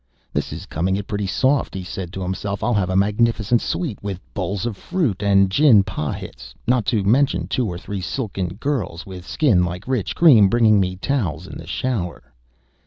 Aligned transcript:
This 0.33 0.51
is 0.51 0.65
coming 0.65 0.95
it 0.95 1.05
pretty 1.05 1.27
soft, 1.27 1.75
he 1.75 1.83
said 1.83 2.11
to 2.13 2.23
himself. 2.23 2.63
I'll 2.63 2.73
have 2.73 2.89
a 2.89 2.95
magnificent 2.95 3.61
suite, 3.61 4.01
with 4.01 4.19
bowls 4.33 4.65
of 4.65 4.75
fruit 4.75 5.21
and 5.21 5.47
gin 5.47 5.83
pahits, 5.83 6.55
not 6.67 6.87
to 6.87 7.03
mention 7.03 7.47
two 7.47 7.67
or 7.67 7.77
three 7.77 8.01
silken 8.01 8.55
girls 8.55 9.05
with 9.05 9.27
skin 9.27 9.63
like 9.63 9.87
rich 9.87 10.15
cream 10.15 10.49
bringing 10.49 10.79
me 10.79 10.95
towels 10.95 11.45
in 11.45 11.55
the 11.55 11.67
shower.... 11.67 12.33